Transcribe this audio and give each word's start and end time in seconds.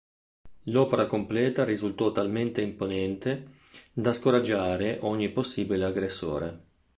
L'opera 0.63 1.05
completa 1.05 1.63
risultò 1.63 2.11
talmente 2.11 2.61
imponente 2.63 3.57
da 3.93 4.13
scoraggiare 4.13 4.97
ogni 5.01 5.29
possibile 5.29 5.85
aggressore. 5.85 6.59